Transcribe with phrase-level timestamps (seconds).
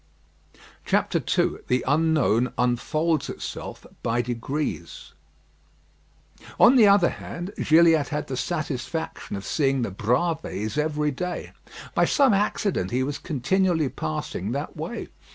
[0.91, 1.19] II
[1.67, 5.13] THE UNKNOWN UNFOLDS ITSELF BY DEGREES
[6.59, 11.51] On the other hand, Gilliatt had the satisfaction of seeing the Bravées every day.
[11.93, 15.09] By some accident he was continually passing that way.